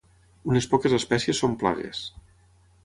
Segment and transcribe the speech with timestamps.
[0.51, 2.05] Unes poques espècies són plagues.